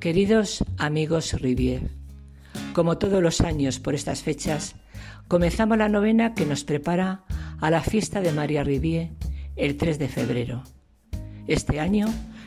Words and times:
Queridos 0.00 0.64
amigos 0.78 1.38
Rivier, 1.42 1.90
como 2.72 2.96
todos 2.96 3.22
los 3.22 3.42
años 3.42 3.80
por 3.80 3.94
estas 3.94 4.22
fechas, 4.22 4.74
comenzamos 5.28 5.76
la 5.76 5.90
novena 5.90 6.32
que 6.32 6.46
nos 6.46 6.64
prepara 6.64 7.24
a 7.60 7.70
la 7.70 7.82
fiesta 7.82 8.22
de 8.22 8.32
María 8.32 8.64
Rivier 8.64 9.10
el 9.56 9.76
3 9.76 9.98
de 9.98 10.08
febrero. 10.08 10.62
Este 11.46 11.80
año 11.80 12.06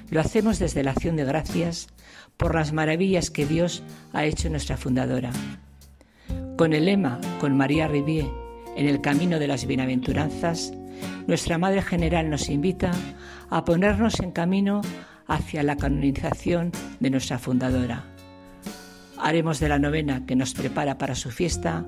lo 0.09 0.19
hacemos 0.19 0.57
desde 0.57 0.81
la 0.81 0.91
acción 0.91 1.15
de 1.15 1.25
gracias 1.25 1.89
por 2.37 2.55
las 2.55 2.73
maravillas 2.73 3.29
que 3.29 3.45
Dios 3.45 3.83
ha 4.13 4.25
hecho 4.25 4.49
nuestra 4.49 4.75
fundadora. 4.75 5.29
Con 6.57 6.73
el 6.73 6.85
lema 6.85 7.21
Con 7.39 7.55
María 7.55 7.87
Rivier 7.87 8.25
en 8.75 8.87
el 8.87 8.99
camino 8.99 9.37
de 9.37 9.47
las 9.47 9.67
bienaventuranzas, 9.67 10.73
nuestra 11.27 11.59
Madre 11.59 11.83
General 11.83 12.31
nos 12.31 12.49
invita 12.49 12.91
a 13.51 13.63
ponernos 13.63 14.19
en 14.21 14.31
camino 14.31 14.81
hacia 15.27 15.63
la 15.63 15.77
canonización 15.77 16.71
de 16.99 17.09
nuestra 17.09 17.39
fundadora. 17.39 18.05
Haremos 19.17 19.59
de 19.59 19.69
la 19.69 19.79
novena 19.79 20.25
que 20.25 20.35
nos 20.35 20.53
prepara 20.53 20.97
para 20.97 21.15
su 21.15 21.31
fiesta 21.31 21.85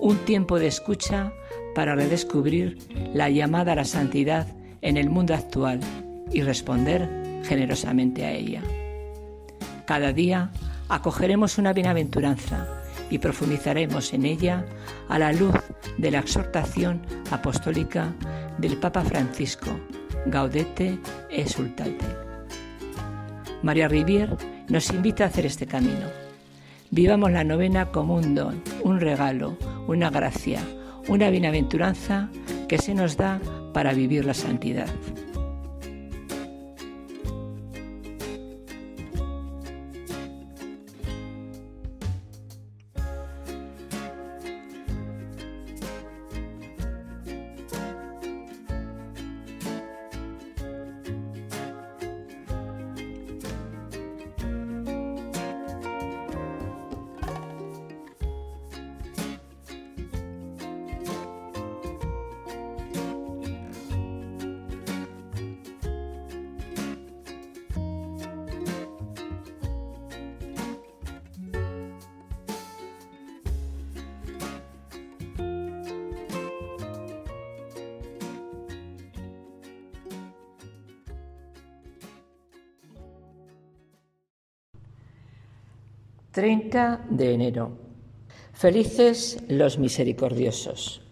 un 0.00 0.16
tiempo 0.18 0.58
de 0.58 0.68
escucha 0.68 1.32
para 1.74 1.94
redescubrir 1.94 2.78
la 3.12 3.28
llamada 3.28 3.72
a 3.72 3.76
la 3.76 3.84
santidad 3.84 4.46
en 4.80 4.96
el 4.96 5.10
mundo 5.10 5.34
actual 5.34 5.80
y 6.32 6.42
responder 6.42 7.08
generosamente 7.44 8.24
a 8.24 8.32
ella. 8.32 8.62
Cada 9.86 10.12
día 10.12 10.50
acogeremos 10.88 11.58
una 11.58 11.72
bienaventuranza 11.72 12.66
y 13.10 13.18
profundizaremos 13.18 14.12
en 14.12 14.26
ella 14.26 14.64
a 15.08 15.18
la 15.18 15.32
luz 15.32 15.54
de 15.96 16.10
la 16.10 16.18
exhortación 16.18 17.02
apostólica 17.30 18.12
del 18.58 18.76
Papa 18.76 19.02
Francisco, 19.02 19.70
Gaudete 20.26 20.98
e. 21.30 22.27
María 23.62 23.88
Rivier 23.88 24.36
nos 24.68 24.90
invita 24.90 25.24
a 25.24 25.26
hacer 25.28 25.46
este 25.46 25.66
camino. 25.66 26.06
Vivamos 26.90 27.32
la 27.32 27.44
novena 27.44 27.86
como 27.86 28.14
un 28.14 28.34
don, 28.34 28.62
un 28.82 29.00
regalo, 29.00 29.56
una 29.86 30.10
gracia, 30.10 30.60
una 31.08 31.28
bienaventuranza 31.30 32.30
que 32.68 32.78
se 32.78 32.94
nos 32.94 33.16
da 33.16 33.40
para 33.74 33.92
vivir 33.92 34.24
la 34.24 34.34
santidad. 34.34 34.88
30 86.38 87.06
de 87.10 87.34
enero. 87.34 87.76
Felices 88.52 89.42
los 89.48 89.76
misericordiosos. 89.76 91.02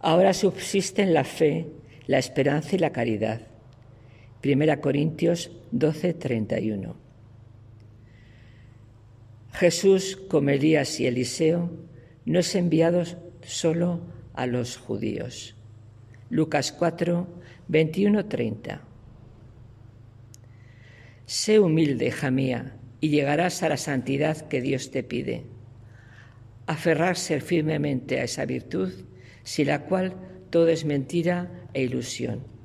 Ahora 0.00 0.34
subsisten 0.34 1.14
la 1.14 1.22
fe, 1.22 1.68
la 2.08 2.18
esperanza 2.18 2.74
y 2.74 2.80
la 2.80 2.90
caridad. 2.90 3.57
Primera 4.40 4.80
Corintios 4.80 5.50
12, 5.72 6.14
31. 6.14 6.94
Jesús, 9.52 10.16
como 10.28 10.50
Elías 10.50 11.00
y 11.00 11.06
Eliseo, 11.06 11.72
no 12.24 12.38
es 12.38 12.54
enviado 12.54 13.02
solo 13.42 14.00
a 14.34 14.46
los 14.46 14.76
judíos. 14.76 15.56
Lucas 16.30 16.70
4, 16.70 17.26
21, 17.66 18.26
30. 18.26 18.80
Sé 21.26 21.58
humilde, 21.58 22.06
hija 22.06 22.30
mía, 22.30 22.76
y 23.00 23.08
llegarás 23.08 23.64
a 23.64 23.68
la 23.68 23.76
santidad 23.76 24.46
que 24.48 24.60
Dios 24.60 24.92
te 24.92 25.02
pide. 25.02 25.46
Aferrarse 26.68 27.40
firmemente 27.40 28.20
a 28.20 28.24
esa 28.24 28.44
virtud, 28.44 28.92
sin 29.42 29.66
la 29.66 29.86
cual 29.86 30.14
todo 30.50 30.68
es 30.68 30.84
mentira 30.84 31.50
e 31.74 31.82
ilusión. 31.82 32.57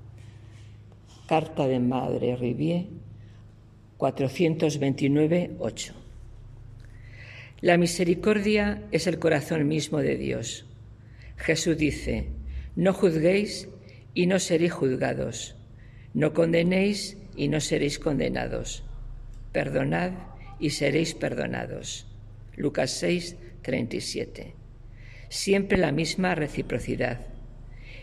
Carta 1.28 1.68
de 1.68 1.80
Madre 1.80 2.36
Rivier 2.36 2.88
429-8. 3.98 5.94
La 7.62 7.78
misericordia 7.78 8.84
es 8.92 9.08
el 9.08 9.20
corazón 9.20 9.66
mismo 9.68 10.00
de 10.00 10.18
Dios. 10.18 10.66
Jesús 11.38 11.78
dice, 11.78 12.28
no 12.76 12.92
juzguéis 12.92 13.70
y 14.14 14.28
no 14.28 14.38
seréis 14.40 14.74
juzgados, 14.74 15.56
no 16.14 16.34
condenéis 16.34 17.18
y 17.38 17.48
no 17.48 17.62
seréis 17.62 18.00
condenados, 18.00 18.84
perdonad 19.54 20.12
y 20.60 20.72
seréis 20.72 21.14
perdonados. 21.14 22.06
Lucas 22.58 22.92
6, 22.92 23.38
37. 23.62 24.56
Siempre 25.30 25.78
la 25.78 25.94
misma 25.94 26.36
reciprocidad. 26.36 27.28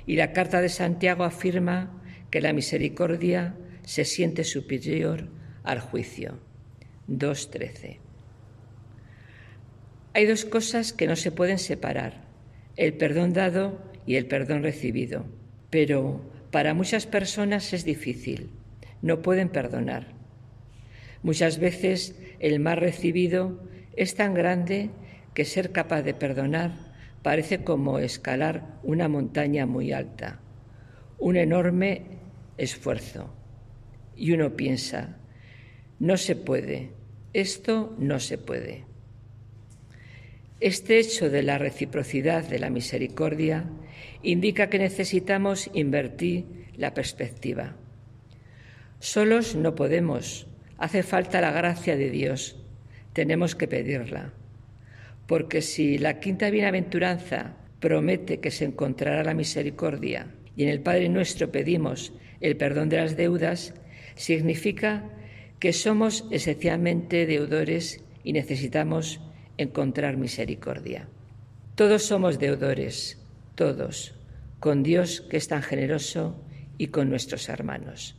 Y 0.06 0.16
la 0.16 0.32
carta 0.32 0.62
de 0.62 0.70
Santiago 0.70 1.24
afirma 1.24 2.00
que 2.30 2.40
la 2.40 2.52
misericordia 2.52 3.54
se 3.84 4.04
siente 4.04 4.44
superior 4.44 5.28
al 5.64 5.80
juicio. 5.80 6.38
2.13. 7.08 7.98
Hay 10.14 10.26
dos 10.26 10.44
cosas 10.44 10.92
que 10.92 11.06
no 11.06 11.16
se 11.16 11.32
pueden 11.32 11.58
separar, 11.58 12.24
el 12.76 12.94
perdón 12.94 13.32
dado 13.32 13.80
y 14.06 14.16
el 14.16 14.26
perdón 14.26 14.62
recibido, 14.62 15.24
pero 15.70 16.20
para 16.50 16.74
muchas 16.74 17.06
personas 17.06 17.72
es 17.72 17.84
difícil, 17.84 18.50
no 19.02 19.22
pueden 19.22 19.48
perdonar. 19.48 20.08
Muchas 21.22 21.58
veces 21.58 22.18
el 22.40 22.58
mal 22.60 22.78
recibido 22.78 23.60
es 23.96 24.14
tan 24.14 24.34
grande 24.34 24.90
que 25.34 25.44
ser 25.44 25.70
capaz 25.70 26.02
de 26.02 26.14
perdonar 26.14 26.72
parece 27.22 27.62
como 27.62 27.98
escalar 27.98 28.78
una 28.82 29.08
montaña 29.08 29.66
muy 29.66 29.92
alta, 29.92 30.40
un 31.18 31.36
enorme 31.36 32.09
esfuerzo. 32.60 33.34
Y 34.16 34.32
uno 34.32 34.54
piensa, 34.54 35.16
no 35.98 36.16
se 36.16 36.36
puede, 36.36 36.90
esto 37.32 37.96
no 37.98 38.20
se 38.20 38.38
puede. 38.38 38.84
Este 40.60 40.98
hecho 40.98 41.30
de 41.30 41.42
la 41.42 41.56
reciprocidad 41.56 42.44
de 42.44 42.58
la 42.58 42.68
misericordia 42.68 43.64
indica 44.22 44.68
que 44.68 44.78
necesitamos 44.78 45.70
invertir 45.72 46.66
la 46.76 46.92
perspectiva. 46.92 47.76
Solos 48.98 49.54
no 49.54 49.74
podemos, 49.74 50.46
hace 50.76 51.02
falta 51.02 51.40
la 51.40 51.52
gracia 51.52 51.96
de 51.96 52.10
Dios, 52.10 52.62
tenemos 53.14 53.54
que 53.54 53.68
pedirla. 53.68 54.34
Porque 55.26 55.62
si 55.62 55.96
la 55.96 56.20
quinta 56.20 56.50
bienaventuranza 56.50 57.56
promete 57.80 58.40
que 58.40 58.50
se 58.50 58.66
encontrará 58.66 59.24
la 59.24 59.32
misericordia 59.32 60.34
y 60.56 60.64
en 60.64 60.68
el 60.68 60.80
Padre 60.80 61.08
nuestro 61.08 61.50
pedimos 61.50 62.12
el 62.40 62.56
perdón 62.56 62.88
de 62.88 62.96
las 62.96 63.16
deudas, 63.16 63.74
significa 64.14 65.04
que 65.58 65.72
somos 65.72 66.24
esencialmente 66.30 67.26
deudores 67.26 68.02
y 68.24 68.32
necesitamos 68.32 69.20
encontrar 69.58 70.16
misericordia. 70.16 71.08
Todos 71.74 72.02
somos 72.02 72.38
deudores, 72.38 73.18
todos, 73.54 74.14
con 74.58 74.82
Dios 74.82 75.20
que 75.22 75.36
es 75.36 75.48
tan 75.48 75.62
generoso 75.62 76.42
y 76.78 76.88
con 76.88 77.10
nuestros 77.10 77.48
hermanos. 77.48 78.16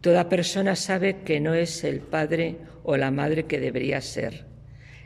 Toda 0.00 0.28
persona 0.28 0.74
sabe 0.74 1.22
que 1.24 1.38
no 1.38 1.54
es 1.54 1.84
el 1.84 2.00
padre 2.00 2.56
o 2.82 2.96
la 2.96 3.12
madre 3.12 3.44
que 3.44 3.60
debería 3.60 4.00
ser, 4.00 4.46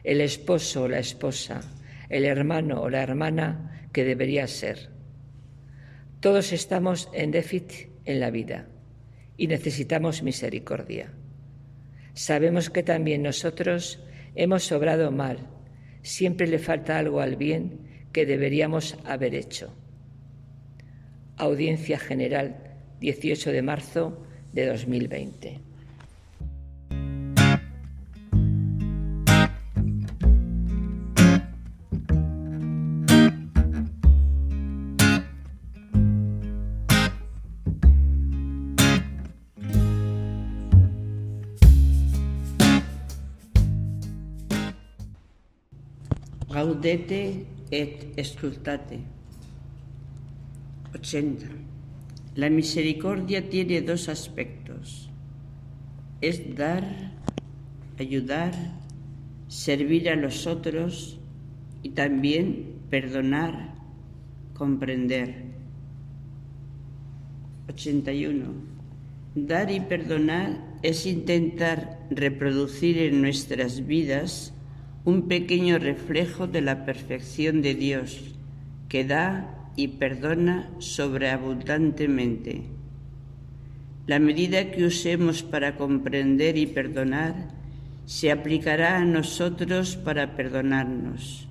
el 0.05 0.23
esposo 0.23 0.85
o 0.85 0.89
la 0.89 0.99
esposa, 0.99 1.61
el 2.09 2.25
hermano 2.25 2.81
o 2.81 2.89
la 2.89 3.03
hermana 3.03 3.89
que 3.93 4.05
debería 4.05 4.47
ser. 4.47 4.91
Todos 6.21 6.53
estamos 6.53 7.11
en 7.13 7.31
déficit 7.31 7.96
en 8.07 8.21
la 8.21 8.31
vida. 8.31 8.69
y 9.37 9.47
necesitamos 9.49 10.23
misericordia. 10.23 11.13
Sabemos 12.15 12.71
que 12.71 12.83
también 12.83 13.23
nosotros 13.23 14.01
hemos 14.35 14.73
obrado 14.73 15.11
mal, 15.13 15.39
siempre 16.03 16.47
le 16.47 16.59
falta 16.59 16.99
algo 16.99 17.21
al 17.21 17.37
bien 17.37 18.09
que 18.13 18.25
deberíamos 18.25 18.97
haber 19.05 19.35
hecho. 19.35 19.75
Audiencia 21.37 21.99
General, 21.99 22.79
18 23.01 23.53
de 23.53 23.63
marzo 23.63 24.27
de 24.53 24.67
2020. 24.67 25.66
Et 46.87 48.13
exultate. 48.17 49.01
80. 50.95 51.49
La 52.37 52.49
misericordia 52.49 53.49
tiene 53.51 53.83
dos 53.83 54.09
aspectos. 54.09 55.11
Es 56.21 56.55
dar, 56.55 56.85
ayudar, 57.99 58.55
servir 59.49 60.09
a 60.09 60.15
los 60.15 60.47
otros 60.47 61.19
y 61.83 61.89
también 61.89 62.77
perdonar, 62.89 63.75
comprender. 64.55 65.43
81. 67.69 68.45
Dar 69.35 69.73
y 69.73 69.81
perdonar 69.81 70.65
es 70.85 71.05
intentar 71.05 71.99
reproducir 72.11 72.99
en 72.99 73.23
nuestras 73.23 73.85
vidas 73.89 74.53
un 75.07 75.29
pequeño 75.29 75.79
reflejo 75.79 76.49
de 76.49 76.61
la 76.61 76.85
perfección 76.85 77.63
de 77.63 77.77
Dios, 77.77 78.35
que 78.89 79.05
da 79.05 79.71
y 79.77 79.87
perdona 80.03 80.69
sobreabundantemente. 80.79 82.65
La 84.09 84.19
medida 84.19 84.73
que 84.73 84.85
usemos 84.85 85.45
para 85.45 85.77
comprender 85.77 86.59
y 86.59 86.67
perdonar 86.67 87.35
se 88.05 88.33
aplicará 88.33 88.99
a 88.99 89.05
nosotros 89.05 89.95
para 89.95 90.35
perdonarnos. 90.35 91.47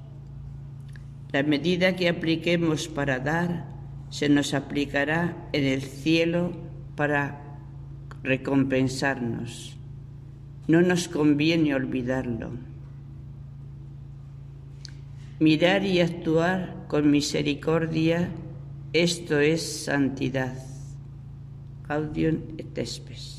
La 1.31 1.44
medida 1.44 1.96
que 1.96 2.10
apliquemos 2.10 2.90
para 2.90 3.19
dar 3.19 3.68
se 4.10 4.28
nos 4.28 4.54
aplicará 4.54 5.48
en 5.54 5.63
el 5.63 5.81
cielo 5.81 6.52
para 6.98 7.42
recompensarnos. 8.22 9.78
No 10.68 10.81
nos 10.81 11.07
conviene 11.07 11.74
olvidarlo. 11.74 12.75
Mirar 15.39 15.83
y 15.83 15.99
actuar 15.99 16.85
con 16.87 17.11
misericordia, 17.11 18.29
esto 18.93 19.39
es 19.39 19.83
santidad. 19.83 20.57
Gaudium 21.87 22.41
et. 22.57 23.34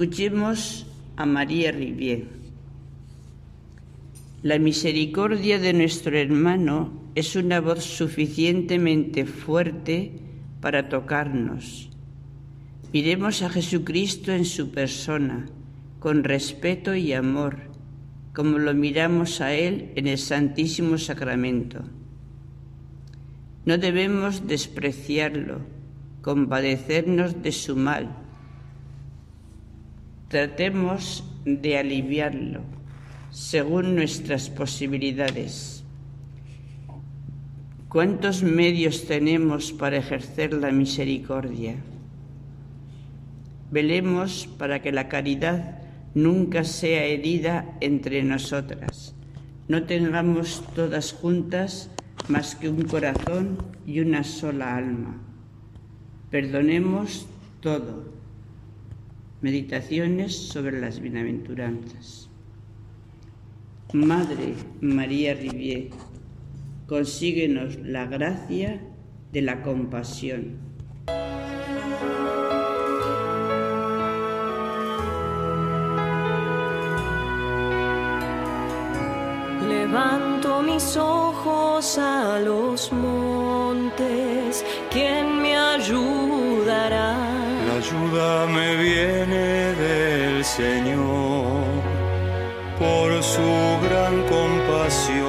Escuchemos 0.00 0.86
a 1.16 1.26
María 1.26 1.72
Rivier. 1.72 2.24
La 4.42 4.58
misericordia 4.58 5.58
de 5.58 5.74
nuestro 5.74 6.16
hermano 6.16 6.90
es 7.14 7.36
una 7.36 7.60
voz 7.60 7.84
suficientemente 7.84 9.26
fuerte 9.26 10.12
para 10.62 10.88
tocarnos. 10.88 11.90
Miremos 12.94 13.42
a 13.42 13.50
Jesucristo 13.50 14.32
en 14.32 14.46
su 14.46 14.70
persona, 14.70 15.50
con 15.98 16.24
respeto 16.24 16.94
y 16.94 17.12
amor, 17.12 17.58
como 18.32 18.56
lo 18.56 18.72
miramos 18.72 19.42
a 19.42 19.52
Él 19.52 19.90
en 19.96 20.06
el 20.06 20.16
Santísimo 20.16 20.96
Sacramento. 20.96 21.84
No 23.66 23.76
debemos 23.76 24.46
despreciarlo, 24.46 25.60
compadecernos 26.22 27.42
de 27.42 27.52
su 27.52 27.76
mal 27.76 28.19
Tratemos 30.30 31.24
de 31.44 31.76
aliviarlo 31.76 32.60
según 33.32 33.96
nuestras 33.96 34.48
posibilidades. 34.48 35.82
¿Cuántos 37.88 38.44
medios 38.44 39.06
tenemos 39.06 39.72
para 39.72 39.96
ejercer 39.96 40.52
la 40.52 40.70
misericordia? 40.70 41.74
Velemos 43.72 44.48
para 44.56 44.80
que 44.80 44.92
la 44.92 45.08
caridad 45.08 45.82
nunca 46.14 46.62
sea 46.62 47.06
herida 47.06 47.76
entre 47.80 48.22
nosotras. 48.22 49.16
No 49.66 49.82
tengamos 49.82 50.62
todas 50.76 51.12
juntas 51.12 51.90
más 52.28 52.54
que 52.54 52.68
un 52.68 52.82
corazón 52.82 53.58
y 53.84 53.98
una 53.98 54.22
sola 54.22 54.76
alma. 54.76 55.16
Perdonemos 56.30 57.26
todo 57.60 58.19
Meditaciones 59.42 60.36
sobre 60.36 60.78
las 60.78 61.00
bienaventuranzas. 61.00 62.28
Madre 63.94 64.54
María 64.82 65.32
Rivier, 65.32 65.88
consíguenos 66.86 67.78
la 67.78 68.04
gracia 68.04 68.82
de 69.32 69.40
la 69.40 69.62
compasión. 69.62 70.58
Levanto 79.66 80.62
mis 80.62 80.96
ojos 80.98 81.96
a 81.96 82.40
los 82.40 82.92
montes, 82.92 84.39
Señor 90.44 91.64
por 92.78 93.22
su 93.22 93.78
gran 93.82 94.22
compasión. 94.22 95.26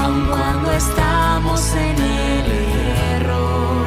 Aun 0.00 0.26
cuando 0.26 0.72
estamos 0.72 1.74
en 1.74 1.96
el 2.00 2.52
error, 3.16 3.86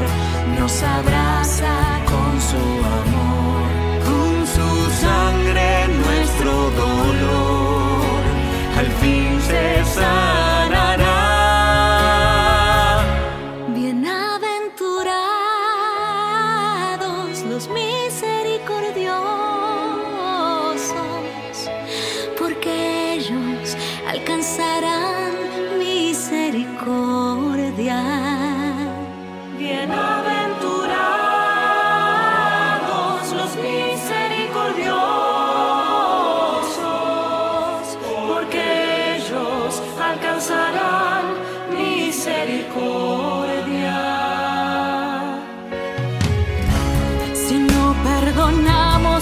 nos 0.59 0.83
abraza 0.83 2.01
con 2.05 2.41
su 2.41 2.84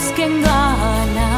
que 0.01 0.23
engañan. 0.23 1.32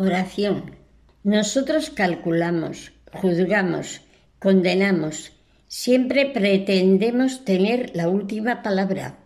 Oración. 0.00 0.76
Nosotros 1.24 1.90
calculamos, 1.90 2.92
juzgamos, 3.12 4.02
condenamos, 4.38 5.32
siempre 5.66 6.24
pretendemos 6.26 7.44
tener 7.44 7.96
la 7.96 8.08
última 8.08 8.62
palabra. 8.62 9.18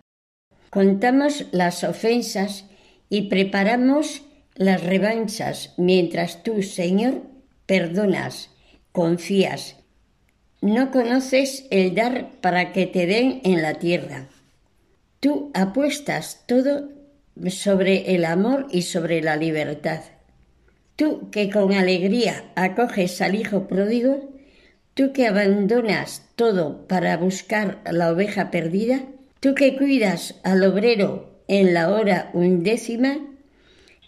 Contamos 0.71 1.45
las 1.53 1.85
ofensas 1.85 2.65
y 3.11 3.29
preparamos 3.29 4.23
las 4.55 4.83
revanchas, 4.83 5.75
mientras 5.77 6.43
tú, 6.43 6.63
Señor, 6.63 7.21
perdonas, 7.67 8.49
confías. 8.93 9.77
No 10.63 10.91
conoces 10.91 11.67
el 11.71 11.95
dar 11.95 12.31
para 12.41 12.73
que 12.73 12.87
te 12.87 13.05
den 13.05 13.43
en 13.45 13.61
la 13.61 13.75
tierra. 13.75 14.31
Tú 15.21 15.51
apuestas 15.53 16.45
todo 16.47 16.89
sobre 17.51 18.15
el 18.15 18.25
amor 18.25 18.69
y 18.71 18.81
sobre 18.81 19.21
la 19.21 19.37
libertad. 19.37 20.01
Tú 20.97 21.31
que 21.31 21.51
con 21.51 21.73
alegría 21.73 22.45
acoges 22.55 23.21
al 23.23 23.35
Hijo 23.35 23.67
pródigo, 23.67 24.31
tú 24.95 25.13
que 25.13 25.27
abandonas 25.27 26.29
todo 26.37 26.87
para 26.87 27.17
buscar 27.17 27.81
la 27.91 28.13
oveja 28.13 28.51
perdida, 28.51 29.03
tú 29.41 29.55
que 29.55 29.77
cuidas 29.77 30.41
al 30.45 30.63
obrero 30.65 31.41
en 31.49 31.75
la 31.75 31.91
hora 31.91 32.31
undécima, 32.35 33.19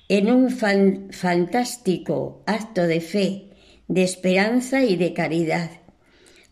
en 0.09 0.31
un 0.31 0.51
fan- 0.51 1.09
fantástico 1.11 2.43
acto 2.47 2.83
de 2.87 3.01
fe, 3.01 3.49
de 3.89 4.03
esperanza 4.03 4.85
y 4.85 4.97
de 4.97 5.15
caridad, 5.15 5.71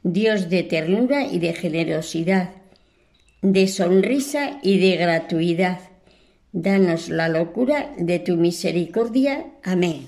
Dios 0.02 0.48
de 0.48 0.62
ternura 0.62 1.26
y 1.26 1.38
de 1.38 1.52
generosidad, 1.52 2.50
de 3.42 3.68
sonrisa 3.68 4.58
y 4.62 4.78
de 4.78 4.96
gratuidad. 4.96 5.78
Danos 6.52 7.08
la 7.08 7.28
locura 7.28 7.92
de 7.98 8.18
tu 8.18 8.36
misericordia. 8.36 9.46
Amén. 9.62 10.06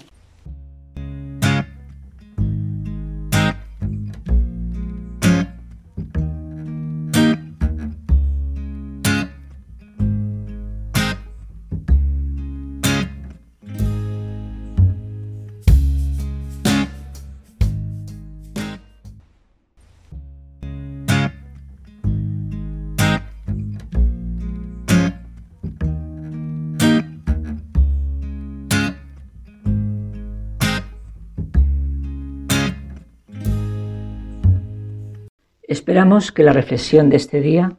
Esperamos 35.75 36.31
que 36.31 36.45
la 36.45 36.53
reflexión 36.53 37.11
de 37.11 37.17
este 37.17 37.41
día 37.41 37.77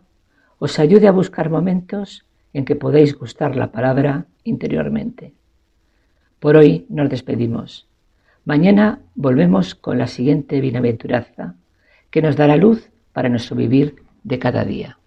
os 0.59 0.79
ayude 0.79 1.07
a 1.07 1.13
buscar 1.13 1.49
momentos 1.49 2.25
en 2.51 2.65
que 2.65 2.75
podéis 2.75 3.17
gustar 3.17 3.55
la 3.55 3.71
palabra 3.71 4.25
interiormente. 4.43 5.31
Por 6.41 6.57
hoy 6.57 6.85
nos 6.89 7.09
despedimos. 7.09 7.87
Mañana 8.43 8.99
volvemos 9.15 9.75
con 9.75 9.97
la 9.97 10.07
siguiente 10.07 10.59
bienaventuranza 10.59 11.55
que 12.09 12.21
nos 12.21 12.35
dará 12.35 12.57
luz 12.57 12.89
para 13.13 13.29
nuestro 13.29 13.55
vivir 13.55 13.95
de 14.25 14.39
cada 14.39 14.65
día. 14.65 14.99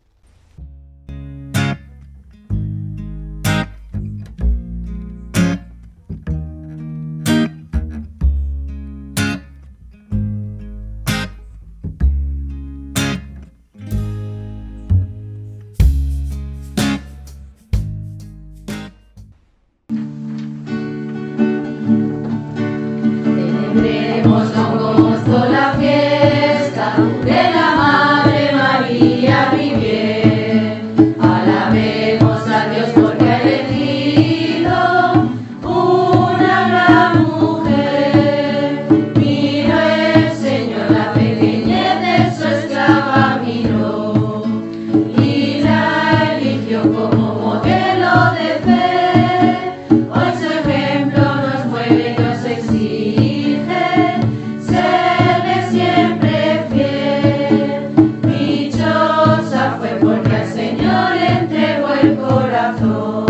Corazón. 62.88 63.27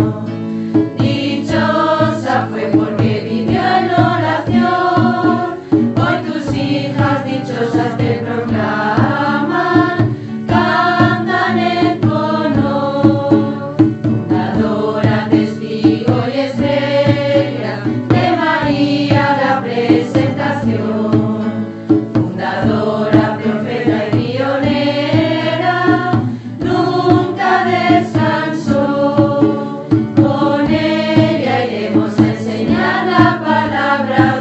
palavra. 33.98 34.37